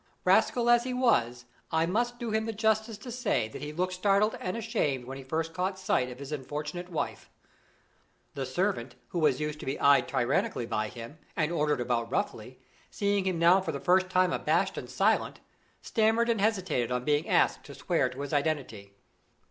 [0.25, 3.93] Rascal as he was, I must do him the justice to say that he looked
[3.93, 7.29] startled and ashamed when he first caught sight of his unfortunate wife.
[8.33, 12.59] The servant, who was used to be eyed tyrannically by him, and ordered about roughly,
[12.89, 15.39] seeing him now for the first time abashed and silent,
[15.83, 18.93] stammered and hesitated on being asked to swear to his identity.